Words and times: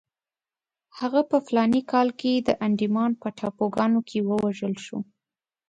هغه 0.99 1.21
په 1.29 1.37
فلاني 1.47 1.81
کال 1.91 2.09
کې 2.19 2.31
د 2.37 2.49
انډیمان 2.65 3.11
په 3.21 3.27
ټاپوګانو 3.37 3.99
کې 4.09 4.19
ووژل 4.29 4.75
شو. 4.85 4.99